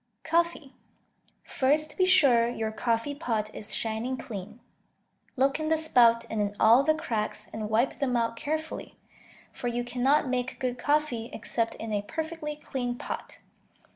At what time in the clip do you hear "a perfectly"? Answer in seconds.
11.93-12.55